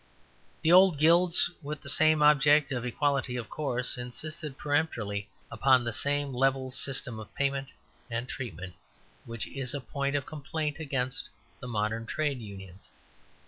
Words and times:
The 0.63 0.71
old 0.71 0.97
Guilds, 0.97 1.51
with 1.61 1.81
the 1.81 1.87
same 1.87 2.23
object 2.23 2.71
of 2.71 2.83
equality, 2.83 3.35
of 3.37 3.51
course, 3.51 3.99
insisted 3.99 4.57
peremptorily 4.57 5.29
upon 5.51 5.83
the 5.83 5.93
same 5.93 6.33
level 6.33 6.71
system 6.71 7.19
of 7.19 7.31
payment 7.35 7.71
and 8.09 8.27
treatment 8.27 8.73
which 9.25 9.45
is 9.45 9.75
a 9.75 9.79
point 9.79 10.15
of 10.15 10.25
complaint 10.25 10.79
against 10.79 11.29
the 11.59 11.67
modern 11.67 12.07
Trades 12.07 12.41
Unions. 12.41 12.89